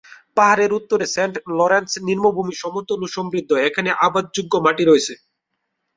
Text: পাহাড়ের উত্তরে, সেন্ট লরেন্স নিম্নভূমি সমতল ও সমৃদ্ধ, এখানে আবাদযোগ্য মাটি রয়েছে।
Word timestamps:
পাহাড়ের 0.37 0.71
উত্তরে, 0.73 1.05
সেন্ট 1.15 1.35
লরেন্স 1.57 1.91
নিম্নভূমি 2.07 2.53
সমতল 2.61 2.99
ও 3.01 3.17
সমৃদ্ধ, 3.17 3.51
এখানে 3.67 3.89
আবাদযোগ্য 4.05 4.53
মাটি 4.65 4.83
রয়েছে। 4.85 5.13